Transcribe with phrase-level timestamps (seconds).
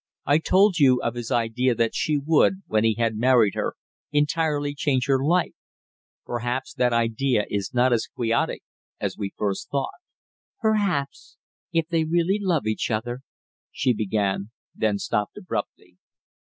[0.25, 3.75] I told you of his idea that she would, when he had married her,
[4.11, 5.53] entirely change her life.
[6.25, 8.63] Perhaps that idea is not as quixotic
[8.99, 9.99] as we first thought."
[10.59, 11.37] "Perhaps,
[11.71, 13.19] if they really love each other"
[13.71, 15.97] she began, then stopped abruptly.